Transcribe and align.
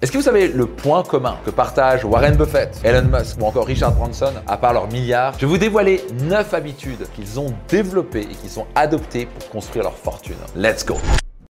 Est-ce 0.00 0.12
que 0.12 0.18
vous 0.18 0.22
savez 0.22 0.46
le 0.46 0.66
point 0.66 1.02
commun 1.02 1.38
que 1.44 1.50
partagent 1.50 2.04
Warren 2.04 2.36
Buffett, 2.36 2.80
Elon 2.84 3.08
Musk 3.08 3.36
ou 3.40 3.46
encore 3.46 3.66
Richard 3.66 3.94
Branson, 3.96 4.32
à 4.46 4.56
part 4.56 4.72
leurs 4.72 4.86
milliards? 4.86 5.34
Je 5.34 5.40
vais 5.40 5.46
vous 5.46 5.58
dévoiler 5.58 6.02
9 6.22 6.54
habitudes 6.54 7.08
qu'ils 7.16 7.40
ont 7.40 7.52
développées 7.66 8.20
et 8.20 8.34
qu'ils 8.36 8.60
ont 8.60 8.66
adoptées 8.76 9.26
pour 9.26 9.50
construire 9.50 9.82
leur 9.82 9.96
fortune. 9.96 10.36
Let's 10.54 10.86
go 10.86 10.94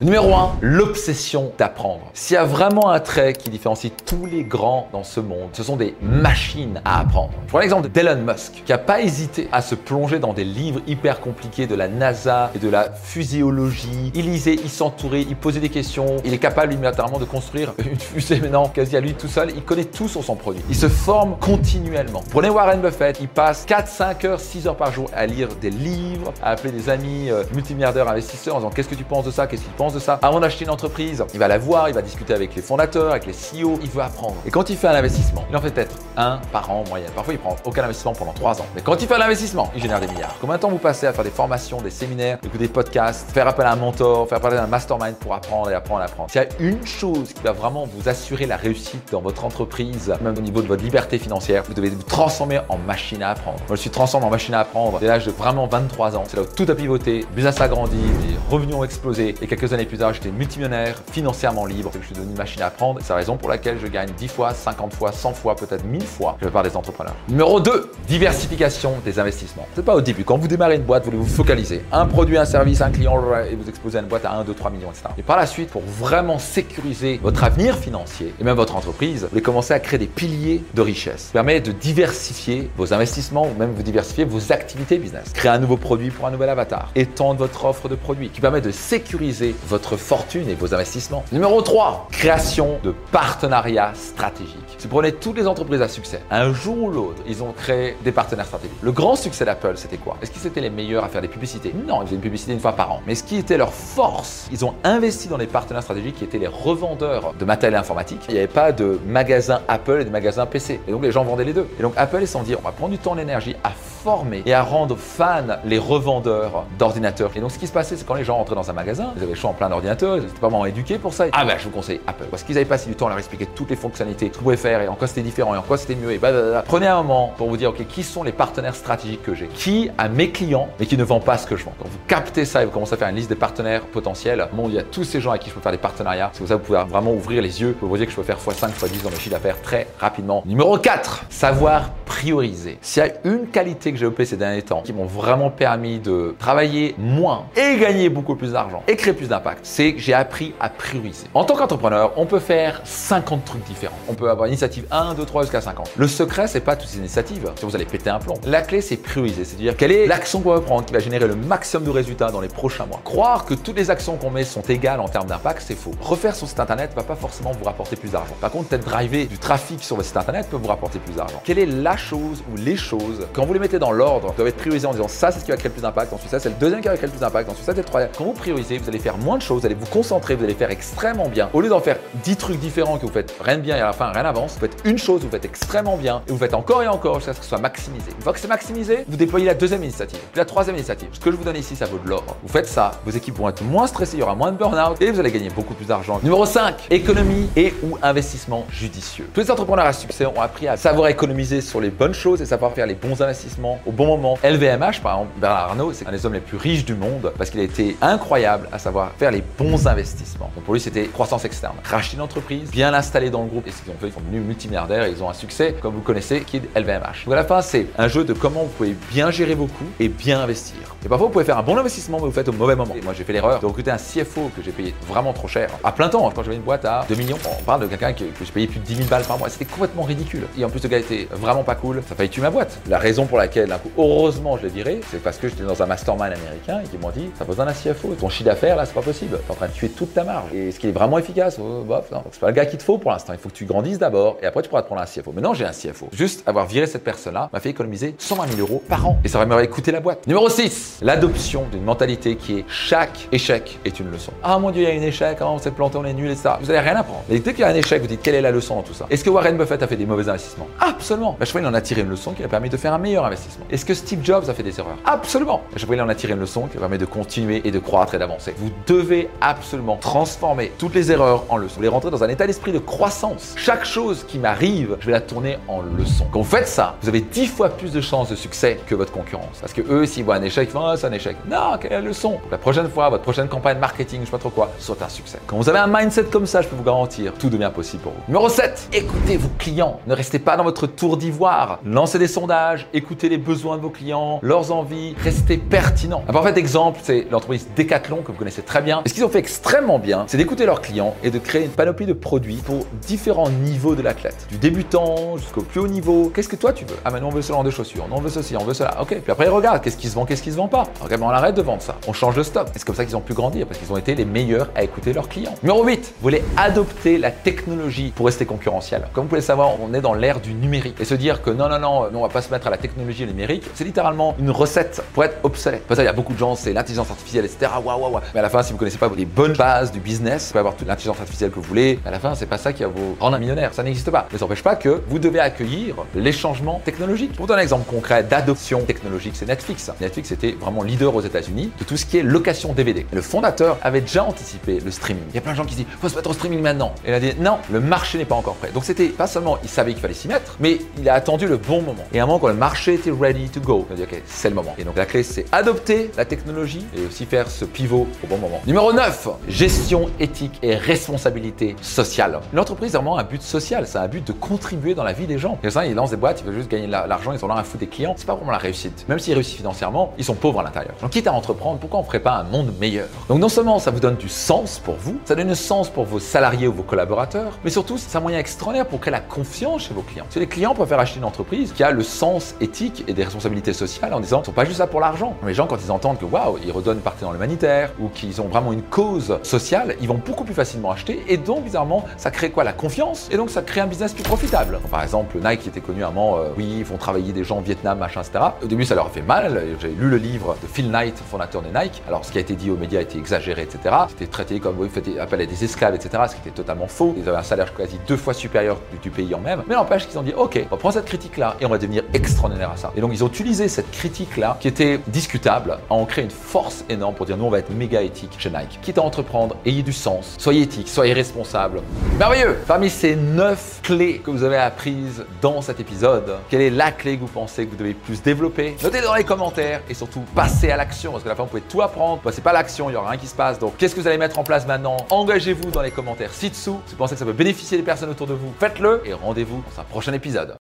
Numéro 0.04 0.32
1, 0.32 0.58
l'obsession 0.60 1.50
d'apprendre. 1.58 2.02
S'il 2.14 2.34
y 2.34 2.36
a 2.36 2.44
vraiment 2.44 2.90
un 2.90 3.00
trait 3.00 3.32
qui 3.32 3.50
différencie 3.50 3.92
tous 4.06 4.26
les 4.26 4.44
grands 4.44 4.86
dans 4.92 5.02
ce 5.02 5.18
monde, 5.18 5.48
ce 5.54 5.64
sont 5.64 5.74
des 5.74 5.96
machines 6.00 6.80
à 6.84 7.00
apprendre. 7.00 7.32
Je 7.42 7.48
prends 7.48 7.58
l'exemple 7.58 7.88
d'Elon 7.88 8.22
Musk, 8.22 8.62
qui 8.64 8.70
n'a 8.70 8.78
pas 8.78 9.00
hésité 9.00 9.48
à 9.50 9.60
se 9.60 9.74
plonger 9.74 10.20
dans 10.20 10.34
des 10.34 10.44
livres 10.44 10.82
hyper 10.86 11.18
compliqués 11.18 11.66
de 11.66 11.74
la 11.74 11.88
NASA 11.88 12.52
et 12.54 12.60
de 12.60 12.68
la 12.68 12.92
physiologie. 12.92 14.12
Il 14.14 14.30
lisait, 14.30 14.54
il 14.54 14.70
s'entourait, 14.70 15.22
il 15.22 15.34
posait 15.34 15.58
des 15.58 15.68
questions. 15.68 16.18
Il 16.24 16.32
est 16.32 16.38
capable 16.38 16.74
unilatéralement 16.74 17.18
de 17.18 17.24
construire 17.24 17.74
une 17.84 17.98
fusée 17.98 18.38
maintenant 18.38 18.68
quasi 18.68 18.96
à 18.96 19.00
lui 19.00 19.14
tout 19.14 19.26
seul. 19.26 19.50
Il 19.56 19.64
connaît 19.64 19.82
tout 19.82 20.06
sur 20.06 20.22
son 20.22 20.36
produit. 20.36 20.62
Il 20.68 20.76
se 20.76 20.88
forme 20.88 21.36
continuellement. 21.40 22.22
Prenez 22.30 22.50
Warren 22.50 22.80
Buffett, 22.80 23.18
il 23.20 23.26
passe 23.26 23.64
4, 23.64 23.88
5 23.88 24.24
heures, 24.26 24.38
6 24.38 24.68
heures 24.68 24.76
par 24.76 24.92
jour 24.92 25.10
à 25.12 25.26
lire 25.26 25.48
des 25.60 25.70
livres, 25.70 26.32
à 26.40 26.50
appeler 26.50 26.70
des 26.70 26.88
amis 26.88 27.32
euh, 27.32 27.42
multimilliardaires 27.52 28.08
investisseurs 28.08 28.54
en 28.54 28.58
disant 28.58 28.70
qu'est-ce 28.70 28.88
que 28.88 28.94
tu 28.94 29.02
penses 29.02 29.24
de 29.24 29.32
ça, 29.32 29.48
qu'est-ce 29.48 29.62
qu'il 29.62 29.72
pense 29.72 29.87
de 29.94 30.00
ça. 30.00 30.18
Avant 30.22 30.40
d'acheter 30.40 30.64
une 30.64 30.70
entreprise, 30.70 31.24
il 31.32 31.38
va 31.38 31.48
la 31.48 31.58
voir, 31.58 31.88
il 31.88 31.94
va 31.94 32.02
discuter 32.02 32.34
avec 32.34 32.54
les 32.54 32.62
fondateurs, 32.62 33.10
avec 33.10 33.26
les 33.26 33.32
CEO, 33.32 33.78
il 33.82 33.90
veut 33.90 34.02
apprendre. 34.02 34.36
Et 34.46 34.50
quand 34.50 34.70
il 34.70 34.76
fait 34.76 34.88
un 34.88 34.94
investissement, 34.94 35.44
il 35.50 35.56
en 35.56 35.60
fait 35.60 35.70
peut-être 35.70 35.96
un 36.16 36.40
par 36.52 36.70
an 36.70 36.84
en 36.86 36.88
moyenne. 36.88 37.10
Parfois, 37.14 37.34
il 37.34 37.40
prend 37.40 37.56
aucun 37.64 37.84
investissement 37.84 38.12
pendant 38.12 38.32
trois 38.32 38.60
ans. 38.60 38.66
Mais 38.74 38.80
quand 38.80 39.00
il 39.00 39.06
fait 39.06 39.14
un 39.14 39.20
investissement, 39.20 39.70
il 39.74 39.82
génère 39.82 40.00
des 40.00 40.08
milliards. 40.08 40.34
Combien 40.40 40.56
de 40.56 40.60
temps 40.60 40.70
vous 40.70 40.78
passez 40.78 41.06
à 41.06 41.12
faire 41.12 41.24
des 41.24 41.30
formations, 41.30 41.80
des 41.80 41.90
séminaires, 41.90 42.38
écouter 42.42 42.58
des 42.58 42.68
podcasts, 42.68 43.30
faire 43.30 43.46
appel 43.46 43.66
à 43.66 43.72
un 43.72 43.76
mentor, 43.76 44.28
faire 44.28 44.38
appel 44.38 44.58
à 44.58 44.64
un 44.64 44.66
mastermind 44.66 45.14
pour 45.16 45.34
apprendre 45.34 45.70
et 45.70 45.74
apprendre 45.74 46.02
et 46.02 46.04
apprendre? 46.04 46.30
S'il 46.30 46.42
y 46.42 46.44
a 46.44 46.48
une 46.60 46.86
chose 46.86 47.32
qui 47.32 47.42
va 47.42 47.52
vraiment 47.52 47.86
vous 47.86 48.08
assurer 48.08 48.46
la 48.46 48.56
réussite 48.56 49.12
dans 49.12 49.20
votre 49.20 49.44
entreprise, 49.44 50.12
même 50.22 50.36
au 50.36 50.40
niveau 50.40 50.62
de 50.62 50.66
votre 50.66 50.82
liberté 50.82 51.18
financière, 51.18 51.62
vous 51.66 51.74
devez 51.74 51.90
vous 51.90 52.02
transformer 52.02 52.60
en 52.68 52.78
machine 52.78 53.22
à 53.22 53.30
apprendre. 53.30 53.58
Moi, 53.68 53.76
je 53.76 53.80
suis 53.80 53.90
transformé 53.90 54.26
en 54.26 54.30
machine 54.30 54.54
à 54.54 54.60
apprendre 54.60 54.98
dès 54.98 55.06
l'âge 55.06 55.26
de 55.26 55.30
vraiment 55.30 55.66
23 55.66 56.16
ans. 56.16 56.24
C'est 56.26 56.36
là 56.36 56.42
où 56.42 56.46
tout 56.46 56.70
a 56.70 56.74
pivoté, 56.74 57.20
le 57.20 57.34
business 57.34 57.60
a 57.60 57.68
grandi, 57.68 57.96
les 57.96 58.36
revenus 58.50 58.74
ont 58.74 58.84
explosé 58.84 59.34
et 59.40 59.46
quelques 59.46 59.72
années 59.72 59.86
plus 59.86 59.98
tard, 59.98 60.12
j'étais 60.14 60.30
multimillionnaire, 60.30 60.96
financièrement 61.10 61.66
libre, 61.66 61.90
je 62.00 62.06
suis 62.06 62.14
devenu 62.14 62.30
une 62.30 62.38
machine 62.38 62.62
à 62.62 62.66
apprendre. 62.66 63.00
C'est 63.02 63.10
la 63.10 63.16
raison 63.16 63.36
pour 63.36 63.48
laquelle 63.48 63.78
je 63.80 63.86
gagne 63.86 64.10
10 64.16 64.28
fois, 64.28 64.54
50 64.54 64.94
fois, 64.94 65.12
100 65.12 65.32
fois, 65.34 65.54
peut-être 65.56 65.84
1000 65.84 66.02
fois 66.08 66.36
je 66.42 66.48
parle 66.48 66.68
des 66.68 66.76
entrepreneurs. 66.76 67.14
Numéro 67.28 67.60
2, 67.60 67.92
diversification 68.06 68.94
des 69.04 69.18
investissements. 69.18 69.66
C'est 69.74 69.84
pas 69.84 69.94
au 69.94 70.00
début. 70.00 70.24
Quand 70.24 70.38
vous 70.38 70.48
démarrez 70.48 70.76
une 70.76 70.82
boîte, 70.82 71.04
vous 71.04 71.10
voulez 71.10 71.22
vous 71.22 71.28
focaliser. 71.28 71.82
Un 71.92 72.06
produit, 72.06 72.36
un 72.36 72.44
service, 72.44 72.80
un 72.80 72.90
client 72.90 73.18
et 73.50 73.54
vous 73.54 73.68
exposez 73.68 73.98
une 73.98 74.06
boîte 74.06 74.24
à 74.24 74.32
1, 74.32 74.44
2, 74.44 74.54
3 74.54 74.70
millions, 74.70 74.90
etc. 74.90 75.04
Et 75.18 75.22
par 75.22 75.36
la 75.36 75.46
suite, 75.46 75.70
pour 75.70 75.82
vraiment 75.82 76.38
sécuriser 76.38 77.20
votre 77.22 77.44
avenir 77.44 77.76
financier 77.76 78.34
et 78.40 78.44
même 78.44 78.56
votre 78.56 78.76
entreprise, 78.76 79.22
vous 79.22 79.28
voulez 79.28 79.42
commencer 79.42 79.74
à 79.74 79.80
créer 79.80 79.98
des 79.98 80.06
piliers 80.06 80.62
de 80.74 80.82
richesse. 80.82 81.26
Ça 81.26 81.32
permet 81.32 81.60
de 81.60 81.72
diversifier 81.72 82.70
vos 82.76 82.92
investissements 82.92 83.46
ou 83.46 83.58
même 83.58 83.72
vous 83.72 83.82
diversifier 83.82 84.24
vos 84.24 84.52
activités 84.52 84.98
business. 84.98 85.32
Créer 85.34 85.50
un 85.50 85.58
nouveau 85.58 85.76
produit 85.76 86.10
pour 86.10 86.26
un 86.26 86.30
nouvel 86.30 86.48
avatar. 86.48 86.90
Étendre 86.94 87.38
votre 87.38 87.64
offre 87.64 87.88
de 87.88 87.94
produits 87.94 88.30
qui 88.30 88.40
permet 88.40 88.60
de 88.60 88.70
sécuriser 88.70 89.54
votre 89.68 89.96
fortune 89.96 90.48
et 90.48 90.54
vos 90.54 90.74
investissements. 90.74 91.24
Numéro 91.32 91.60
3, 91.62 92.08
création 92.10 92.78
de 92.82 92.94
partenariats 93.12 93.92
stratégiques. 93.94 94.56
Si 94.78 94.86
vous 94.86 94.94
prenez 94.94 95.12
toutes 95.12 95.36
les 95.36 95.46
entreprises 95.46 95.82
à 95.82 95.87
succès, 95.88 96.22
un 96.30 96.52
jour 96.52 96.84
ou 96.84 96.90
l'autre, 96.90 97.22
ils 97.26 97.42
ont 97.42 97.52
créé 97.52 97.96
des 98.04 98.12
partenaires 98.12 98.46
stratégiques. 98.46 98.78
Le 98.82 98.92
grand 98.92 99.16
succès 99.16 99.44
d'Apple, 99.44 99.72
c'était 99.76 99.96
quoi? 99.96 100.16
Est-ce 100.22 100.30
qu'ils 100.30 100.46
étaient 100.46 100.60
les 100.60 100.70
meilleurs 100.70 101.04
à 101.04 101.08
faire 101.08 101.22
des 101.22 101.28
publicités? 101.28 101.74
Non, 101.86 102.02
ils 102.02 102.06
faisaient 102.06 102.16
une 102.16 102.22
publicité 102.22 102.52
une 102.52 102.60
fois 102.60 102.72
par 102.72 102.92
an. 102.92 103.00
Mais 103.06 103.14
ce 103.14 103.22
qui 103.22 103.36
était 103.36 103.56
leur 103.56 103.72
force, 103.72 104.48
ils 104.52 104.64
ont 104.64 104.74
investi 104.84 105.28
dans 105.28 105.38
des 105.38 105.46
partenaires 105.46 105.82
stratégiques 105.82 106.16
qui 106.16 106.24
étaient 106.24 106.38
les 106.38 106.46
revendeurs 106.46 107.34
de 107.38 107.44
matériel 107.44 107.78
informatique. 107.78 108.20
Il 108.28 108.34
n'y 108.34 108.38
avait 108.38 108.48
pas 108.48 108.72
de 108.72 109.00
magasins 109.06 109.60
Apple 109.68 109.98
et 110.00 110.04
de 110.04 110.10
magasins 110.10 110.46
PC. 110.46 110.80
Et 110.86 110.92
donc 110.92 111.02
les 111.02 111.12
gens 111.12 111.24
vendaient 111.24 111.44
les 111.44 111.52
deux. 111.52 111.68
Et 111.78 111.82
donc 111.82 111.94
Apple, 111.96 112.18
ils 112.20 112.28
s'en 112.28 112.42
dit, 112.42 112.54
on 112.56 112.62
va 112.62 112.72
prendre 112.72 112.92
du 112.92 112.98
temps 112.98 113.14
et 113.14 113.18
l'énergie 113.18 113.56
à 113.64 113.70
former 113.70 114.42
et 114.46 114.54
à 114.54 114.62
rendre 114.62 114.96
fans 114.96 115.58
les 115.64 115.78
revendeurs 115.78 116.64
d'ordinateurs. 116.78 117.30
Et 117.34 117.40
donc 117.40 117.50
ce 117.50 117.58
qui 117.58 117.66
se 117.66 117.72
passait, 117.72 117.96
c'est 117.96 118.06
quand 118.06 118.14
les 118.14 118.24
gens 118.24 118.36
rentraient 118.36 118.54
dans 118.54 118.70
un 118.70 118.74
magasin, 118.74 119.12
ils 119.16 119.22
avaient 119.22 119.32
le 119.32 119.38
choix 119.38 119.50
en 119.50 119.54
plein 119.54 119.68
d'ordinateurs, 119.68 120.16
ils 120.16 120.22
n'étaient 120.22 120.38
pas 120.38 120.48
vraiment 120.48 120.66
éduqués 120.66 120.98
pour 120.98 121.12
ça. 121.12 121.26
Ah 121.32 121.44
ben 121.44 121.56
je 121.58 121.64
vous 121.64 121.70
conseille 121.70 122.00
Apple. 122.06 122.26
Parce 122.30 122.42
qu'ils 122.42 122.56
avaient 122.56 122.64
passé 122.64 122.88
du 122.88 122.94
temps 122.94 123.06
à 123.06 123.10
leur 123.10 123.18
expliquer 123.18 123.46
toutes 123.46 123.70
les 123.70 123.76
fonctionnalités, 123.76 124.26
ce 124.26 124.32
qu'ils 124.32 124.42
pouvaient 124.42 124.56
faire 124.56 124.80
et 124.80 124.88
en 124.88 124.94
quoi 124.94 125.06
c'était 125.06 125.22
différent 125.22 125.54
et 125.54 125.58
en 125.58 125.62
quoi 125.62 125.77
c'était 125.78 125.94
mieux 125.94 126.12
et 126.12 126.18
blablabla. 126.18 126.62
Prenez 126.62 126.86
un 126.86 127.02
moment 127.02 127.32
pour 127.36 127.48
vous 127.48 127.56
dire, 127.56 127.70
ok, 127.70 127.86
qui 127.86 128.02
sont 128.02 128.22
les 128.22 128.32
partenaires 128.32 128.74
stratégiques 128.74 129.22
que 129.22 129.34
j'ai? 129.34 129.46
Qui 129.46 129.90
a 129.96 130.08
mes 130.08 130.30
clients 130.30 130.68
mais 130.78 130.86
qui 130.86 130.96
ne 130.96 131.04
vend 131.04 131.20
pas 131.20 131.38
ce 131.38 131.46
que 131.46 131.56
je 131.56 131.64
vends? 131.64 131.74
Quand 131.78 131.88
vous 131.88 131.98
captez 132.06 132.44
ça 132.44 132.62
et 132.62 132.66
vous 132.66 132.70
commencez 132.70 132.94
à 132.94 132.96
faire 132.96 133.08
une 133.08 133.16
liste 133.16 133.28
des 133.28 133.34
partenaires 133.34 133.82
potentiels, 133.86 134.46
bon, 134.52 134.68
il 134.68 134.74
y 134.74 134.78
a 134.78 134.82
tous 134.82 135.04
ces 135.04 135.20
gens 135.20 135.30
avec 135.30 135.42
qui 135.42 135.50
je 135.50 135.54
peux 135.54 135.60
faire 135.60 135.72
des 135.72 135.78
partenariats. 135.78 136.30
C'est 136.32 136.40
pour 136.40 136.48
ça 136.48 136.54
que 136.54 136.60
vous 136.60 136.66
pouvez 136.66 136.84
vraiment 136.84 137.12
ouvrir 137.12 137.42
les 137.42 137.60
yeux 137.60 137.72
pour 137.72 137.88
vous 137.88 137.96
dire 137.96 138.06
que 138.06 138.12
je 138.12 138.16
peux 138.16 138.22
faire 138.22 138.38
x5, 138.38 138.70
x10 138.70 139.02
dans 139.02 139.10
mes 139.10 139.16
chiffres 139.16 139.30
d'affaires 139.30 139.60
très 139.62 139.86
rapidement. 139.98 140.42
Numéro 140.44 140.76
4, 140.76 141.24
savoir 141.30 141.90
prioriser. 142.08 142.78
S'il 142.80 143.04
y 143.04 143.06
a 143.06 143.12
une 143.24 143.46
qualité 143.48 143.92
que 143.92 143.98
j'ai 143.98 144.06
opérée 144.06 144.24
ces 144.24 144.38
derniers 144.38 144.62
temps 144.62 144.80
qui 144.82 144.94
m'ont 144.94 145.04
vraiment 145.04 145.50
permis 145.50 145.98
de 145.98 146.34
travailler 146.38 146.94
moins 146.96 147.44
et 147.54 147.76
gagner 147.76 148.08
beaucoup 148.08 148.34
plus 148.34 148.52
d'argent 148.52 148.82
et 148.88 148.96
créer 148.96 149.12
plus 149.12 149.28
d'impact, 149.28 149.60
c'est 149.62 149.92
que 149.92 150.00
j'ai 150.00 150.14
appris 150.14 150.54
à 150.58 150.70
prioriser. 150.70 151.26
En 151.34 151.44
tant 151.44 151.54
qu'entrepreneur, 151.54 152.12
on 152.16 152.24
peut 152.24 152.38
faire 152.38 152.80
50 152.84 153.44
trucs 153.44 153.64
différents. 153.64 153.98
On 154.08 154.14
peut 154.14 154.30
avoir 154.30 154.48
initiative 154.48 154.86
1, 154.90 155.14
2, 155.14 155.24
3 155.26 155.42
jusqu'à 155.42 155.60
50. 155.60 155.90
Le 155.96 156.08
secret, 156.08 156.46
c'est 156.48 156.60
pas 156.60 156.76
toutes 156.76 156.88
ces 156.88 156.98
initiatives, 156.98 157.52
si 157.56 157.66
vous 157.66 157.76
allez 157.76 157.84
péter 157.84 158.08
un 158.08 158.18
plomb. 158.18 158.34
La 158.46 158.62
clé, 158.62 158.80
c'est 158.80 158.96
prioriser, 158.96 159.44
c'est-à-dire 159.44 159.76
quelle 159.76 159.92
est 159.92 160.06
l'action 160.06 160.40
qu'on 160.40 160.54
va 160.54 160.60
prendre 160.62 160.86
qui 160.86 160.94
va 160.94 161.00
générer 161.00 161.28
le 161.28 161.36
maximum 161.36 161.84
de 161.84 161.90
résultats 161.90 162.30
dans 162.30 162.40
les 162.40 162.48
prochains 162.48 162.86
mois? 162.86 163.02
Croire 163.04 163.44
que 163.44 163.52
toutes 163.52 163.76
les 163.76 163.90
actions 163.90 164.16
qu'on 164.16 164.30
met 164.30 164.44
sont 164.44 164.62
égales 164.62 165.00
en 165.00 165.08
termes 165.08 165.28
d'impact, 165.28 165.62
c'est 165.66 165.76
faux. 165.76 165.92
Refaire 166.00 166.34
son 166.34 166.46
site 166.46 166.58
internet 166.58 166.90
va 166.96 167.02
pas 167.02 167.16
forcément 167.16 167.52
vous 167.52 167.64
rapporter 167.64 167.96
plus 167.96 168.12
d'argent. 168.12 168.34
Par 168.40 168.50
contre, 168.50 168.70
peut-être 168.70 168.86
driver 168.86 169.26
du 169.26 169.36
trafic 169.36 169.84
sur 169.84 169.96
votre 169.96 170.08
site 170.08 170.16
internet 170.16 170.46
peut 170.50 170.56
vous 170.56 170.68
rapporter 170.68 170.98
plus 171.00 171.14
d'argent. 171.14 171.42
Quelle 171.44 171.58
est 171.58 171.66
la 171.66 171.97
chose 171.98 172.42
ou 172.52 172.56
les 172.56 172.76
choses, 172.76 173.26
quand 173.32 173.44
vous 173.44 173.52
les 173.52 173.58
mettez 173.58 173.78
dans 173.78 173.92
l'ordre, 173.92 174.32
doivent 174.34 174.48
être 174.48 174.56
priorisées 174.56 174.86
en 174.86 174.92
disant 174.92 175.08
ça, 175.08 175.30
c'est 175.30 175.40
ce 175.40 175.44
qui 175.44 175.50
va 175.50 175.56
créer 175.56 175.68
le 175.68 175.74
plus 175.74 175.82
d'impact, 175.82 176.12
ensuite 176.12 176.30
ça, 176.30 176.38
c'est 176.38 176.48
le 176.48 176.54
deuxième 176.56 176.80
qui 176.80 176.88
va 176.88 176.96
créer 176.96 177.06
le 177.06 177.12
plus 177.12 177.20
d'impact, 177.20 177.50
ensuite 177.50 177.64
ça, 177.64 177.72
c'est 177.72 177.78
le 177.78 177.84
troisième. 177.84 178.10
Quand 178.16 178.24
vous 178.24 178.32
priorisez, 178.32 178.78
vous 178.78 178.88
allez 178.88 178.98
faire 178.98 179.18
moins 179.18 179.36
de 179.36 179.42
choses, 179.42 179.60
vous 179.60 179.66
allez 179.66 179.74
vous 179.74 179.86
concentrer, 179.86 180.34
vous 180.34 180.44
allez 180.44 180.54
faire 180.54 180.70
extrêmement 180.70 181.28
bien. 181.28 181.50
Au 181.52 181.60
lieu 181.60 181.68
d'en 181.68 181.80
faire 181.80 181.98
10 182.24 182.36
trucs 182.36 182.58
différents 182.58 182.98
que 182.98 183.06
vous 183.06 183.12
faites 183.12 183.34
rien 183.40 183.56
de 183.56 183.62
bien 183.62 183.76
et 183.76 183.80
à 183.80 183.86
la 183.86 183.92
fin 183.92 184.10
rien 184.10 184.22
n'avance, 184.22 184.54
vous 184.54 184.60
faites 184.60 184.76
une 184.84 184.98
chose, 184.98 185.22
vous 185.22 185.30
faites 185.30 185.44
extrêmement 185.44 185.96
bien 185.96 186.22
et 186.28 186.32
vous 186.32 186.38
faites 186.38 186.54
encore 186.54 186.82
et 186.82 186.88
encore 186.88 187.16
jusqu'à 187.16 187.32
ce 187.32 187.38
que 187.38 187.44
ce 187.44 187.50
soit 187.50 187.58
maximisé. 187.58 188.10
Une 188.16 188.22
fois 188.22 188.32
que 188.32 188.40
c'est 188.40 188.48
maximisé, 188.48 189.04
vous 189.08 189.16
déployez 189.16 189.46
la 189.46 189.54
deuxième 189.54 189.82
initiative, 189.82 190.18
puis 190.32 190.38
la 190.38 190.44
troisième 190.44 190.76
initiative. 190.76 191.08
Ce 191.12 191.20
que 191.20 191.30
je 191.30 191.36
vous 191.36 191.44
donne 191.44 191.56
ici, 191.56 191.76
ça 191.76 191.86
vaut 191.86 191.98
de 191.98 192.08
l'or. 192.08 192.24
Vous 192.42 192.48
faites 192.48 192.66
ça, 192.66 192.92
vos 193.04 193.10
équipes 193.10 193.36
vont 193.36 193.48
être 193.48 193.62
moins 193.62 193.86
stressées, 193.86 194.16
il 194.16 194.20
y 194.20 194.22
aura 194.22 194.34
moins 194.34 194.52
de 194.52 194.56
burn-out 194.56 195.00
et 195.00 195.10
vous 195.10 195.20
allez 195.20 195.32
gagner 195.32 195.50
beaucoup 195.50 195.74
plus 195.74 195.86
d'argent. 195.86 196.20
Numéro 196.22 196.46
5, 196.46 196.86
économie 196.90 197.48
et 197.56 197.74
ou 197.82 197.98
investissement 198.02 198.64
judicieux. 198.70 199.28
Tous 199.34 199.40
les 199.40 199.50
entrepreneurs 199.50 199.86
à 199.86 199.92
succès 199.92 200.26
ont 200.26 200.40
appris 200.40 200.68
à 200.68 200.76
savoir 200.76 201.08
économiser 201.08 201.60
sur 201.60 201.80
les 201.88 201.94
bonnes 201.94 202.12
choses 202.12 202.42
et 202.42 202.46
savoir 202.46 202.72
faire 202.72 202.86
les 202.86 202.94
bons 202.94 203.22
investissements 203.22 203.80
au 203.86 203.92
bon 203.92 204.06
moment. 204.06 204.38
LVMH, 204.44 205.00
par 205.02 205.14
exemple, 205.14 205.30
Bernard 205.40 205.70
Arnault, 205.70 205.92
c'est 205.94 206.06
un 206.06 206.12
des 206.12 206.26
hommes 206.26 206.34
les 206.34 206.40
plus 206.40 206.58
riches 206.58 206.84
du 206.84 206.94
monde 206.94 207.32
parce 207.38 207.48
qu'il 207.48 207.60
a 207.60 207.62
été 207.62 207.96
incroyable 208.02 208.68
à 208.72 208.78
savoir 208.78 209.12
faire 209.18 209.30
les 209.30 209.42
bons 209.56 209.86
investissements. 209.86 210.50
Donc 210.54 210.64
pour 210.64 210.74
lui, 210.74 210.80
c'était 210.80 211.04
croissance 211.04 211.46
externe. 211.46 211.76
Racheter 211.84 212.16
une 212.16 212.22
entreprise, 212.22 212.70
bien 212.70 212.90
l'installer 212.90 213.30
dans 213.30 213.42
le 213.42 213.48
groupe 213.48 213.66
et 213.66 213.70
ce 213.70 213.80
qu'ils 213.80 213.92
ont 213.92 213.96
fait, 213.98 214.08
ils 214.08 214.12
sont 214.12 214.20
devenus 214.20 214.42
multimilliardaires 214.42 215.04
et 215.04 215.10
ils 215.10 215.22
ont 215.22 215.30
un 215.30 215.34
succès, 215.34 215.74
comme 215.80 215.94
vous 215.94 216.02
connaissez, 216.02 216.42
qui 216.42 216.58
est 216.58 216.78
LVMH. 216.78 217.24
Donc 217.24 217.32
à 217.32 217.36
la 217.36 217.44
fin, 217.44 217.62
c'est 217.62 217.86
un 217.96 218.08
jeu 218.08 218.24
de 218.24 218.34
comment 218.34 218.64
vous 218.64 218.68
pouvez 218.76 218.94
bien 219.10 219.30
gérer 219.30 219.54
vos 219.54 219.66
coûts 219.66 219.88
et 219.98 220.08
bien 220.08 220.40
investir. 220.40 220.76
Et 221.04 221.08
parfois, 221.08 221.28
vous 221.28 221.32
pouvez 221.32 221.44
faire 221.44 221.56
un 221.58 221.62
bon 221.62 221.78
investissement, 221.78 222.18
mais 222.18 222.26
vous 222.26 222.32
faites 222.32 222.48
au 222.48 222.52
mauvais 222.52 222.76
moment. 222.76 222.94
Et 222.94 223.00
moi, 223.00 223.14
j'ai 223.16 223.24
fait 223.24 223.32
l'erreur 223.32 223.60
de 223.60 223.66
recruter 223.66 223.90
un 223.90 223.96
CFO 223.96 224.50
que 224.54 224.62
j'ai 224.62 224.72
payé 224.72 224.94
vraiment 225.08 225.32
trop 225.32 225.48
cher, 225.48 225.70
à 225.82 225.92
plein 225.92 226.08
temps. 226.08 226.30
Quand 226.34 226.42
j'avais 226.42 226.56
une 226.56 226.62
boîte 226.62 226.84
à 226.84 227.06
2 227.08 227.14
millions, 227.14 227.38
on 227.58 227.62
parle 227.62 227.82
de 227.82 227.86
quelqu'un 227.86 228.12
que, 228.12 228.24
que 228.24 228.44
j'ai 228.44 228.52
payé 228.52 228.66
plus 228.66 228.80
de 228.80 228.84
10 228.84 228.96
000 228.96 229.08
balles 229.08 229.24
par 229.24 229.38
mois. 229.38 229.48
C'était 229.48 229.64
complètement 229.64 230.02
ridicule. 230.02 230.46
Et 230.58 230.64
en 230.64 230.70
plus, 230.70 230.82
le 230.82 230.88
gars 230.88 230.98
était 230.98 231.28
vraiment 231.30 231.62
pas 231.62 231.76
cool. 231.80 232.02
Ça 232.06 232.14
a 232.14 232.16
failli 232.16 232.28
tuer 232.28 232.42
ma 232.42 232.50
boîte. 232.50 232.78
La 232.88 232.98
raison 232.98 233.26
pour 233.26 233.38
laquelle, 233.38 233.74
heureusement, 233.96 234.56
je 234.56 234.64
l'ai 234.64 234.68
viré, 234.68 235.00
c'est 235.10 235.22
parce 235.22 235.38
que 235.38 235.48
j'étais 235.48 235.64
dans 235.64 235.82
un 235.82 235.86
mastermind 235.86 236.32
américain 236.32 236.80
et 236.84 236.88
qu'ils 236.88 237.00
m'ont 237.00 237.10
dit, 237.10 237.30
ça 237.38 237.44
besoin 237.44 237.66
d'un 237.66 237.72
CFO. 237.72 238.14
Ton 238.18 238.28
chiffre 238.28 238.44
d'affaires, 238.44 238.76
là, 238.76 238.86
c'est 238.86 238.94
pas 238.94 239.02
possible. 239.02 239.38
T'es 239.46 239.50
en 239.50 239.54
train 239.54 239.68
de 239.68 239.72
tuer 239.72 239.88
toute 239.88 240.14
ta 240.14 240.24
marge. 240.24 240.52
Et 240.54 240.72
ce 240.72 240.78
qui 240.78 240.88
est 240.88 240.92
vraiment 240.92 241.18
efficace, 241.18 241.58
oh, 241.60 241.82
bof, 241.84 242.10
non. 242.10 242.22
C'est 242.30 242.40
pas 242.40 242.48
le 242.48 242.52
gars 242.52 242.66
qu'il 242.66 242.78
te 242.78 242.84
faut 242.84 242.98
pour 242.98 243.10
l'instant. 243.10 243.32
Il 243.32 243.38
faut 243.38 243.48
que 243.48 243.54
tu 243.54 243.64
grandisses 243.64 243.98
d'abord 243.98 244.38
et 244.42 244.46
après, 244.46 244.62
tu 244.62 244.68
pourras 244.68 244.82
te 244.82 244.86
prendre 244.86 245.02
un 245.02 245.06
CFO. 245.06 245.32
Maintenant, 245.32 245.54
j'ai 245.54 245.64
un 245.64 245.72
CFO. 245.72 246.08
Juste 246.12 246.42
avoir 246.46 246.66
viré 246.66 246.86
cette 246.86 247.04
personne-là 247.04 247.50
m'a 247.52 247.60
fait 247.60 247.70
économiser 247.70 248.14
120 248.18 248.48
000 248.48 248.60
euros 248.60 248.82
par 248.88 249.06
an. 249.06 249.18
Et 249.24 249.28
ça 249.28 249.44
m'aurait 249.44 249.68
coûté 249.68 249.92
la 249.92 250.00
boîte. 250.00 250.26
Numéro 250.26 250.48
6, 250.48 250.98
l'adoption 251.02 251.66
d'une 251.70 251.84
mentalité 251.84 252.36
qui 252.36 252.58
est 252.58 252.64
chaque 252.68 253.28
échec 253.32 253.78
est 253.84 254.00
une 254.00 254.10
leçon. 254.10 254.32
Ah 254.42 254.58
mon 254.58 254.70
dieu, 254.70 254.82
il 254.82 254.88
y 254.88 254.90
a 254.90 255.00
un 255.00 255.06
échec, 255.06 255.38
hein, 255.40 255.46
on 255.48 255.58
s'est 255.58 255.70
planté, 255.70 255.98
on 255.98 256.04
est 256.04 256.12
nul 256.12 256.30
et 256.30 256.36
ça. 256.36 256.58
Vous 256.60 256.70
allez 256.70 256.80
rien 256.80 256.96
apprendre. 256.96 257.22
Et 257.30 257.38
dès 257.38 257.52
qu'il 257.52 257.60
y 257.60 257.64
a 257.64 257.68
un 257.68 257.74
échec, 257.74 258.00
vous 258.00 258.08
dites 258.08 258.22
quelle 258.22 258.34
est 258.34 258.40
la 258.40 258.50
leçon 258.50 258.76
dans 258.76 258.82
tout 258.82 258.94
ça? 258.94 259.06
Est-ce 259.10 259.24
que 259.24 259.30
Warren 259.30 259.56
Buffett 259.56 259.82
a 259.82 259.86
fait 259.86 259.96
des 259.96 260.06
mauvais 260.06 260.28
investissements? 260.28 260.68
Absolument. 260.80 261.36
Bah, 261.38 261.44
je 261.44 261.52
en 261.68 261.74
a 261.74 261.80
tiré 261.80 262.02
une 262.02 262.10
leçon 262.10 262.32
qui 262.32 262.38
lui 262.38 262.44
a 262.44 262.48
permis 262.48 262.68
de 262.68 262.76
faire 262.76 262.92
un 262.92 262.98
meilleur 262.98 263.24
investissement. 263.24 263.64
Est-ce 263.70 263.84
que 263.84 263.94
Steve 263.94 264.24
Jobs 264.24 264.48
a 264.48 264.54
fait 264.54 264.62
des 264.62 264.78
erreurs? 264.78 264.96
Absolument. 265.04 265.62
À 265.74 265.78
chaque 265.78 265.86
fois, 265.86 265.96
il 265.96 266.02
en 266.02 266.08
a 266.08 266.14
une 266.26 266.40
leçon 266.40 266.62
qui 266.66 266.72
lui 266.72 266.80
permet 266.80 266.98
de 266.98 267.04
continuer 267.04 267.62
et 267.64 267.70
de 267.70 267.78
croître 267.78 268.14
et 268.14 268.18
d'avancer. 268.18 268.54
Vous 268.58 268.70
devez 268.86 269.28
absolument 269.40 269.96
transformer 269.96 270.72
toutes 270.78 270.94
les 270.94 271.12
erreurs 271.12 271.44
en 271.48 271.56
leçons. 271.56 271.74
Vous 271.74 271.76
voulez 271.76 271.88
rentrer 271.88 272.10
dans 272.10 272.24
un 272.24 272.28
état 272.28 272.46
d'esprit 272.46 272.72
de 272.72 272.78
croissance. 272.78 273.54
Chaque 273.56 273.84
chose 273.84 274.24
qui 274.26 274.38
m'arrive, 274.38 274.96
je 275.00 275.06
vais 275.06 275.12
la 275.12 275.20
tourner 275.20 275.58
en 275.68 275.80
leçon. 275.80 276.26
Quand 276.32 276.40
vous 276.40 276.44
faites 276.48 276.68
ça, 276.68 276.96
vous 277.02 277.08
avez 277.08 277.20
dix 277.20 277.46
fois 277.46 277.68
plus 277.68 277.92
de 277.92 278.00
chances 278.00 278.30
de 278.30 278.36
succès 278.36 278.80
que 278.86 278.94
votre 278.94 279.12
concurrence. 279.12 279.58
Parce 279.60 279.72
que 279.72 279.82
eux, 279.82 280.06
s'ils 280.06 280.24
voient 280.24 280.36
un 280.36 280.42
échec, 280.42 280.68
ils 280.68 280.72
font 280.72 280.84
ah, 280.84 280.96
c'est 280.96 281.06
un 281.06 281.12
échec. 281.12 281.36
Non, 281.48 281.78
quelle 281.80 282.04
leçon? 282.04 282.38
La 282.50 282.58
prochaine 282.58 282.88
fois, 282.88 283.08
votre 283.10 283.22
prochaine 283.22 283.48
campagne 283.48 283.78
marketing, 283.78 284.20
je 284.20 284.26
sais 284.26 284.30
pas 284.30 284.38
trop 284.38 284.50
quoi, 284.50 284.72
soit 284.78 285.00
un 285.02 285.08
succès. 285.08 285.38
Quand 285.46 285.56
vous 285.56 285.68
avez 285.68 285.78
un 285.78 285.86
mindset 285.86 286.24
comme 286.24 286.46
ça, 286.46 286.62
je 286.62 286.68
peux 286.68 286.76
vous 286.76 286.82
garantir, 286.82 287.32
tout 287.34 287.48
devient 287.48 287.70
possible 287.74 288.02
pour 288.02 288.12
vous. 288.12 288.20
Numéro 288.28 288.48
7, 288.48 288.88
écoutez 288.92 289.36
vos 289.36 289.50
clients. 289.58 290.00
Ne 290.06 290.14
restez 290.14 290.38
pas 290.38 290.56
dans 290.56 290.64
votre 290.64 290.86
tour 290.86 291.16
d'ivoire. 291.16 291.57
Lancez 291.84 292.18
des 292.18 292.28
sondages, 292.28 292.86
écoutez 292.92 293.28
les 293.28 293.38
besoins 293.38 293.76
de 293.76 293.82
vos 293.82 293.90
clients, 293.90 294.38
leurs 294.42 294.70
envies, 294.72 295.14
restez 295.22 295.56
pertinent. 295.56 296.22
Un 296.28 296.32
parfait 296.32 296.56
exemple, 296.56 297.00
c'est 297.02 297.26
l'entreprise 297.30 297.66
Decathlon 297.76 298.18
que 298.18 298.32
vous 298.32 298.38
connaissez 298.38 298.62
très 298.62 298.80
bien. 298.80 299.02
Et 299.04 299.08
ce 299.08 299.14
qu'ils 299.14 299.24
ont 299.24 299.28
fait 299.28 299.38
extrêmement 299.38 299.98
bien, 299.98 300.24
c'est 300.28 300.36
d'écouter 300.36 300.66
leurs 300.66 300.80
clients 300.80 301.14
et 301.22 301.30
de 301.30 301.38
créer 301.38 301.64
une 301.64 301.70
panoplie 301.70 302.06
de 302.06 302.12
produits 302.12 302.56
pour 302.64 302.86
différents 303.02 303.50
niveaux 303.50 303.94
de 303.94 304.02
l'athlète. 304.02 304.46
Du 304.50 304.58
débutant 304.58 305.36
jusqu'au 305.36 305.62
plus 305.62 305.80
haut 305.80 305.88
niveau. 305.88 306.30
Qu'est-ce 306.34 306.48
que 306.48 306.56
toi 306.56 306.72
tu 306.72 306.84
veux? 306.84 306.96
Ah, 307.04 307.10
maintenant 307.10 307.28
on 307.28 307.32
veut 307.32 307.42
ce 307.42 307.52
genre 307.52 307.64
de 307.64 307.70
chaussures, 307.70 308.06
on 308.10 308.20
veut 308.20 308.30
ceci, 308.30 308.56
on 308.56 308.64
veut 308.64 308.74
cela. 308.74 309.00
Ok. 309.00 309.08
Puis 309.20 309.32
après, 309.32 309.48
regarde, 309.48 309.82
qu'est-ce 309.82 309.96
qui 309.96 310.08
se 310.08 310.14
vend, 310.14 310.24
qu'est-ce 310.24 310.42
qui 310.42 310.52
se 310.52 310.56
vend 310.56 310.68
pas? 310.68 310.84
Ben 311.08 311.20
on 311.22 311.28
arrête 311.30 311.54
de 311.54 311.62
vendre 311.62 311.82
ça. 311.82 311.96
On 312.06 312.12
change 312.12 312.36
de 312.36 312.42
stock. 312.42 312.68
C'est 312.72 312.84
comme 312.84 312.94
ça 312.94 313.04
qu'ils 313.04 313.16
ont 313.16 313.20
pu 313.20 313.34
grandir 313.34 313.66
parce 313.66 313.78
qu'ils 313.78 313.92
ont 313.92 313.96
été 313.96 314.14
les 314.14 314.24
meilleurs 314.24 314.70
à 314.74 314.82
écouter 314.82 315.12
leurs 315.12 315.28
clients. 315.28 315.54
Numéro 315.62 315.84
8, 315.84 315.98
vous 315.98 316.22
voulez 316.22 316.44
adopter 316.56 317.18
la 317.18 317.30
technologie 317.30 318.12
pour 318.14 318.26
rester 318.26 318.46
concurrentiel. 318.46 319.08
Comme 319.12 319.24
vous 319.24 319.28
pouvez 319.28 319.40
le 319.40 319.46
savoir, 319.46 319.70
on 319.80 319.94
est 319.94 320.00
dans 320.00 320.14
l'ère 320.14 320.40
du 320.40 320.54
numérique. 320.54 321.00
Et 321.00 321.04
se 321.04 321.14
dire 321.14 321.37
que 321.42 321.50
non, 321.50 321.68
non, 321.68 321.78
non, 321.78 322.10
on 322.12 322.22
va 322.22 322.28
pas 322.28 322.42
se 322.42 322.50
mettre 322.50 322.66
à 322.66 322.70
la 322.70 322.78
technologie 322.78 323.26
numérique, 323.26 323.64
c'est 323.74 323.84
littéralement 323.84 324.34
une 324.38 324.50
recette 324.50 325.02
pour 325.14 325.24
être 325.24 325.38
obsolète. 325.42 325.84
Parce 325.86 325.98
ça, 325.98 326.02
il 326.02 326.06
y 326.06 326.08
a 326.08 326.12
beaucoup 326.12 326.32
de 326.32 326.38
gens, 326.38 326.54
c'est 326.54 326.72
l'intelligence 326.72 327.10
artificielle, 327.10 327.44
etc. 327.44 327.72
Waouh, 327.84 328.00
waouh, 328.00 328.12
waouh. 328.12 328.22
Mais 328.34 328.40
à 328.40 328.42
la 328.42 328.50
fin, 328.50 328.62
si 328.62 328.72
vous 328.72 328.78
connaissez 328.78 328.98
pas 328.98 329.10
les 329.16 329.24
bonnes 329.24 329.54
bases 329.54 329.92
du 329.92 330.00
business, 330.00 330.44
vous 330.44 330.48
pouvez 330.48 330.60
avoir 330.60 330.76
toute 330.76 330.86
l'intelligence 330.86 331.18
artificielle 331.20 331.50
que 331.50 331.56
vous 331.56 331.62
voulez. 331.62 331.98
À 332.04 332.10
la 332.10 332.18
fin, 332.18 332.34
c'est 332.34 332.46
pas 332.46 332.58
ça 332.58 332.72
qui 332.72 332.82
va 332.82 332.88
vous 332.88 333.16
rendre 333.20 333.36
un 333.36 333.40
millionnaire. 333.40 333.74
Ça 333.74 333.82
n'existe 333.82 334.10
pas. 334.10 334.28
Mais 334.32 334.38
ça 334.38 334.44
n'empêche 334.44 334.62
pas 334.62 334.76
que 334.76 335.02
vous 335.08 335.18
devez 335.18 335.40
accueillir 335.40 335.96
les 336.14 336.32
changements 336.32 336.80
technologiques. 336.84 337.32
Pour 337.34 337.46
donner 337.46 337.60
un 337.60 337.62
exemple 337.62 337.90
concret 337.90 338.22
d'adoption 338.22 338.82
technologique, 338.82 339.34
c'est 339.34 339.46
Netflix. 339.46 339.90
Netflix 340.00 340.32
était 340.32 340.52
vraiment 340.60 340.82
leader 340.82 341.14
aux 341.14 341.20
États-Unis 341.20 341.72
de 341.78 341.84
tout 341.84 341.96
ce 341.96 342.06
qui 342.06 342.18
est 342.18 342.22
location 342.22 342.72
DVD. 342.72 343.06
le 343.12 343.22
fondateur 343.22 343.78
avait 343.82 344.00
déjà 344.00 344.24
anticipé 344.24 344.80
le 344.84 344.90
streaming. 344.90 345.24
Il 345.30 345.34
y 345.34 345.38
a 345.38 345.40
plein 345.40 345.52
de 345.52 345.56
gens 345.56 345.64
qui 345.64 345.72
se 345.72 345.78
disent, 345.78 345.86
faut 346.00 346.08
se 346.08 346.16
mettre 346.16 346.30
au 346.30 346.32
streaming 346.32 346.60
maintenant. 346.60 346.94
Et 347.04 347.08
il 347.08 347.14
a 347.14 347.20
dit, 347.20 347.34
non, 347.40 347.58
le 347.70 347.80
marché 347.80 348.18
n'est 348.18 348.24
pas 348.24 348.34
encore 348.34 348.54
prêt. 348.54 348.70
Donc 348.72 348.84
c'était 348.84 349.08
pas 349.08 349.26
seulement, 349.26 349.58
il 349.62 349.68
savait 349.68 349.92
qu'il 349.92 350.00
fallait 350.00 350.14
s'y 350.14 350.28
mettre, 350.28 350.56
mais 350.60 350.78
il 350.98 351.08
a 351.08 351.14
attendu 351.28 351.46
le 351.46 351.58
bon 351.58 351.82
moment. 351.82 352.04
Et 352.14 352.20
à 352.20 352.22
un 352.22 352.26
moment, 352.26 352.38
quand 352.38 352.48
le 352.48 352.54
marché 352.54 352.94
était 352.94 353.10
ready 353.10 353.50
to 353.50 353.60
go, 353.60 353.86
il 353.90 353.92
a 353.92 353.96
dit, 353.96 354.02
ok, 354.04 354.22
c'est 354.24 354.48
le 354.48 354.54
moment. 354.54 354.74
Et 354.78 354.84
donc 354.84 354.96
la 354.96 355.04
clé, 355.04 355.22
c'est 355.22 355.44
adopter 355.52 356.10
la 356.16 356.24
technologie 356.24 356.86
et 356.96 357.04
aussi 357.04 357.26
faire 357.26 357.50
ce 357.50 357.66
pivot 357.66 358.06
au 358.24 358.26
bon 358.26 358.38
moment. 358.38 358.62
Numéro 358.66 358.94
9, 358.94 359.28
gestion 359.46 360.08
éthique 360.20 360.58
et 360.62 360.74
responsabilité 360.74 361.76
sociale. 361.82 362.40
L'entreprise 362.54 362.94
a 362.94 363.00
vraiment 363.00 363.18
un 363.18 363.24
but 363.24 363.42
social, 363.42 363.86
c'est 363.86 363.98
un 363.98 364.08
but 364.08 364.26
de 364.26 364.32
contribuer 364.32 364.94
dans 364.94 365.04
la 365.04 365.12
vie 365.12 365.26
des 365.26 365.36
gens. 365.36 365.58
Ça, 365.68 365.84
ils 365.84 365.94
lancent 365.94 366.12
des 366.12 366.16
boîtes, 366.16 366.40
ils 366.40 366.46
veulent 366.46 366.56
juste 366.56 366.70
gagner 366.70 366.86
de 366.86 366.92
l'argent, 366.92 367.32
ils 367.32 367.38
sont 367.38 367.46
là 367.46 367.56
à 367.56 367.62
foutre 367.62 367.80
des 367.80 367.88
clients. 367.88 368.14
C'est 368.16 368.26
pas 368.26 368.34
vraiment 368.34 368.52
la 368.52 368.56
réussite. 368.56 369.04
Même 369.06 369.18
s'ils 369.18 369.34
réussissent 369.34 369.58
financièrement, 369.58 370.14
ils 370.16 370.24
sont 370.24 370.34
pauvres 370.34 370.60
à 370.60 370.62
l'intérieur. 370.62 370.94
Donc 371.02 371.10
quitte 371.10 371.26
à 371.26 371.34
entreprendre, 371.34 371.78
pourquoi 371.78 372.00
on 372.00 372.04
ferait 372.04 372.20
pas 372.20 372.36
un 372.36 372.44
monde 372.44 372.72
meilleur? 372.80 373.08
Donc 373.28 373.38
non 373.38 373.50
seulement 373.50 373.78
ça 373.78 373.90
vous 373.90 374.00
donne 374.00 374.16
du 374.16 374.30
sens 374.30 374.78
pour 374.78 374.94
vous, 374.94 375.18
ça 375.26 375.34
donne 375.34 375.48
du 375.48 375.54
sens 375.54 375.90
pour 375.90 376.06
vos 376.06 376.20
salariés 376.20 376.68
ou 376.68 376.72
vos 376.72 376.84
collaborateurs, 376.84 377.58
mais 377.64 377.70
surtout 377.70 377.98
c'est 377.98 378.16
un 378.16 378.20
moyen 378.20 378.38
extraordinaire 378.38 378.86
pour 378.86 378.98
créer 378.98 379.12
la 379.12 379.20
confiance 379.20 379.82
chez 379.82 379.92
vos 379.92 380.00
clients. 380.00 380.24
Si 380.30 380.38
les 380.38 380.46
clients 380.46 380.74
préfèrent 380.74 381.00
acheter 381.00 381.17
une 381.18 381.24
entreprise 381.24 381.72
qui 381.72 381.82
a 381.82 381.90
le 381.90 382.02
sens 382.02 382.54
éthique 382.60 383.04
et 383.06 383.12
des 383.12 383.24
responsabilités 383.24 383.72
sociales 383.72 384.14
en 384.14 384.20
disant, 384.20 384.40
ils 384.42 384.46
sont 384.46 384.52
pas 384.52 384.64
juste 384.64 384.78
là 384.78 384.86
pour 384.86 385.00
l'argent. 385.00 385.36
Les 385.46 385.54
gens 385.54 385.66
quand 385.66 385.78
ils 385.84 385.90
entendent 385.90 386.18
que 386.18 386.24
waouh, 386.24 386.58
ils 386.64 386.72
redonnent 386.72 386.98
une 386.98 387.02
partie 387.02 387.22
dans 387.22 387.32
l'humanitaire 387.32 387.90
ou 388.00 388.08
qu'ils 388.08 388.40
ont 388.40 388.48
vraiment 388.48 388.72
une 388.72 388.82
cause 388.82 389.38
sociale, 389.42 389.96
ils 390.00 390.08
vont 390.08 390.20
beaucoup 390.24 390.44
plus 390.44 390.54
facilement 390.54 390.90
acheter 390.90 391.22
et 391.28 391.36
donc 391.36 391.64
bizarrement 391.64 392.04
ça 392.16 392.30
crée 392.30 392.50
quoi? 392.50 392.64
La 392.64 392.72
confiance 392.72 393.28
et 393.30 393.36
donc 393.36 393.50
ça 393.50 393.62
crée 393.62 393.80
un 393.80 393.86
business 393.86 394.12
plus 394.12 394.22
profitable. 394.22 394.78
par 394.90 395.02
exemple 395.02 395.36
Nike 395.42 395.66
était 395.66 395.80
connu 395.80 396.04
un 396.04 396.10
moment, 396.10 396.38
euh, 396.38 396.48
oui 396.56 396.76
ils 396.78 396.84
font 396.84 396.96
travailler 396.96 397.32
des 397.32 397.44
gens 397.44 397.58
au 397.58 397.62
Vietnam, 397.62 397.98
machin, 397.98 398.22
etc. 398.22 398.44
Au 398.62 398.66
début 398.66 398.84
ça 398.84 398.94
leur 398.94 399.06
a 399.06 399.10
fait 399.10 399.22
mal. 399.22 399.62
J'ai 399.80 399.88
lu 399.88 400.08
le 400.08 400.16
livre 400.16 400.56
de 400.62 400.66
Phil 400.66 400.90
Knight, 400.90 401.16
fondateur 401.30 401.62
de 401.62 401.68
Nike. 401.68 402.02
Alors 402.06 402.24
ce 402.24 402.32
qui 402.32 402.38
a 402.38 402.40
été 402.40 402.54
dit 402.54 402.70
aux 402.70 402.76
médias 402.76 403.00
a 403.00 403.02
été 403.02 403.18
exagéré, 403.18 403.62
etc. 403.62 403.94
C'était 404.08 404.26
traité 404.26 404.60
comme 404.60 404.76
oui, 404.78 404.88
fait 404.88 405.18
appel 405.18 405.40
à 405.40 405.46
des 405.46 405.64
esclaves, 405.64 405.94
etc. 405.94 406.22
Ce 406.28 406.34
qui 406.34 406.40
était 406.40 406.50
totalement 406.50 406.86
faux. 406.86 407.14
Ils 407.16 407.28
avaient 407.28 407.38
un 407.38 407.42
salaire 407.42 407.74
quasi 407.74 407.98
deux 408.06 408.16
fois 408.16 408.34
supérieur 408.34 408.78
du, 409.02 409.10
pays 409.10 409.34
en 409.34 409.40
même. 409.40 409.62
Mais 409.66 409.74
n'empêche 409.74 410.06
qu'ils 410.06 410.18
ont 410.18 410.22
dit 410.22 410.34
ok, 410.36 410.60
on 410.66 410.74
va 410.74 410.76
prendre 410.76 410.94
cette 410.94 411.07
critique 411.08 411.38
là 411.38 411.56
et 411.60 411.66
on 411.66 411.68
va 411.68 411.78
devenir 411.78 412.04
extraordinaire 412.12 412.70
à 412.70 412.76
ça. 412.76 412.92
Et 412.96 413.00
donc 413.00 413.10
ils 413.12 413.24
ont 413.24 413.28
utilisé 413.28 413.68
cette 413.68 413.90
critique 413.90 414.36
là 414.36 414.56
qui 414.60 414.68
était 414.68 415.00
discutable 415.08 415.78
à 415.90 415.94
en 415.94 416.04
créer 416.04 416.24
une 416.24 416.30
force 416.30 416.84
énorme 416.88 417.14
pour 417.14 417.26
dire 417.26 417.36
nous 417.36 417.46
on 417.46 417.50
va 417.50 417.58
être 417.58 417.70
méga 417.70 418.02
éthique 418.02 418.36
chez 418.38 418.50
Nike. 418.50 418.78
Quitte 418.82 418.98
à 418.98 419.02
entreprendre, 419.02 419.56
ayez 419.64 419.82
du 419.82 419.92
sens, 419.92 420.34
soyez 420.38 420.62
éthique, 420.62 420.88
soyez 420.88 421.12
responsable. 421.12 421.80
Merveilleux 422.18 422.58
Parmi 422.66 422.90
ces 422.90 423.16
neuf 423.16 423.80
clés 423.82 424.20
que 424.24 424.30
vous 424.30 424.44
avez 424.44 424.56
apprises 424.56 425.24
dans 425.40 425.62
cet 425.62 425.80
épisode, 425.80 426.36
quelle 426.50 426.60
est 426.60 426.70
la 426.70 426.92
clé 426.92 427.16
que 427.16 427.22
vous 427.22 427.26
pensez 427.26 427.64
que 427.64 427.70
vous 427.70 427.76
devez 427.76 427.94
plus 427.94 428.22
développer? 428.22 428.76
Notez 428.82 429.00
dans 429.00 429.14
les 429.14 429.24
commentaires 429.24 429.80
et 429.88 429.94
surtout 429.94 430.22
passez 430.34 430.70
à 430.70 430.76
l'action 430.76 431.12
parce 431.12 431.24
que 431.24 431.28
la 431.28 431.34
fin 431.34 431.44
vous 431.44 431.48
pouvez 431.48 431.62
tout 431.62 431.80
apprendre, 431.80 432.20
passez 432.20 432.42
pas 432.42 432.50
à 432.50 432.54
l'action, 432.54 432.90
il 432.90 432.92
y 432.92 432.96
aura 432.96 433.10
rien 433.10 433.18
qui 433.18 433.26
se 433.26 433.34
passe. 433.34 433.58
Donc 433.58 433.76
qu'est-ce 433.78 433.94
que 433.94 434.00
vous 434.00 434.08
allez 434.08 434.18
mettre 434.18 434.38
en 434.38 434.44
place 434.44 434.66
maintenant? 434.66 434.98
Engagez-vous 435.10 435.70
dans 435.70 435.82
les 435.82 435.90
commentaires 435.90 436.32
ci-dessous. 436.32 436.80
Si 436.86 436.92
vous 436.92 436.98
pensez 436.98 437.14
que 437.14 437.18
ça 437.18 437.24
peut 437.24 437.32
bénéficier 437.32 437.78
des 437.78 437.84
personnes 437.84 438.10
autour 438.10 438.26
de 438.26 438.34
vous, 438.34 438.52
faites-le 438.58 439.02
et 439.04 439.12
rendez-vous 439.12 439.62
dans 439.74 439.80
un 439.80 439.84
prochain 439.84 440.12
épisode. 440.12 440.54